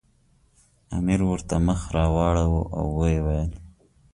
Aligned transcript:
امیر 0.97 1.21
ورته 1.29 1.55
مخ 1.65 1.81
راواړاوه 1.95 2.61
او 2.77 2.85
ویې 2.97 3.19
ویل. 3.25 3.51